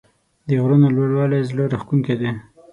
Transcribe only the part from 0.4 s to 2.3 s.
د غرونو لوړوالی زړه راښکونکی دی.